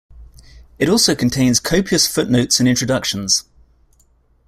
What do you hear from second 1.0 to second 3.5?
contains copious footnotes and introductions.